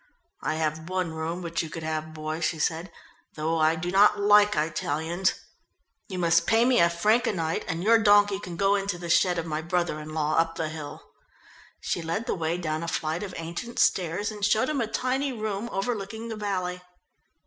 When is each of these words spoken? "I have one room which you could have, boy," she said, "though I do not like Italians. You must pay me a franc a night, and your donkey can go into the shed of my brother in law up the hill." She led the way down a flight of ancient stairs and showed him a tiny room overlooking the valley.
"I 0.41 0.55
have 0.55 0.89
one 0.89 1.13
room 1.13 1.43
which 1.43 1.61
you 1.61 1.69
could 1.69 1.83
have, 1.83 2.11
boy," 2.11 2.39
she 2.39 2.57
said, 2.57 2.91
"though 3.35 3.59
I 3.59 3.75
do 3.75 3.91
not 3.91 4.19
like 4.19 4.55
Italians. 4.55 5.35
You 6.07 6.17
must 6.17 6.47
pay 6.47 6.65
me 6.65 6.79
a 6.79 6.89
franc 6.89 7.27
a 7.27 7.31
night, 7.31 7.63
and 7.67 7.83
your 7.83 7.99
donkey 7.99 8.39
can 8.39 8.55
go 8.55 8.73
into 8.73 8.97
the 8.97 9.11
shed 9.11 9.37
of 9.37 9.45
my 9.45 9.61
brother 9.61 9.99
in 9.99 10.15
law 10.15 10.37
up 10.37 10.55
the 10.55 10.69
hill." 10.69 11.03
She 11.81 12.01
led 12.01 12.25
the 12.25 12.33
way 12.33 12.57
down 12.57 12.81
a 12.81 12.87
flight 12.87 13.21
of 13.21 13.35
ancient 13.37 13.77
stairs 13.77 14.31
and 14.31 14.43
showed 14.43 14.69
him 14.69 14.81
a 14.81 14.87
tiny 14.87 15.31
room 15.31 15.69
overlooking 15.71 16.29
the 16.29 16.35
valley. 16.35 16.81